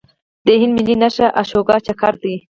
[0.45, 2.35] د هند ملي نښه اشوکا چکر دی.